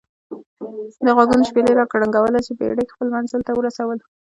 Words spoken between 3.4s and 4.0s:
ته ورسول.